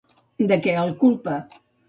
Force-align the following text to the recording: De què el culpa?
De 0.51 0.57
què 0.63 0.73
el 0.85 0.95
culpa? 1.03 1.37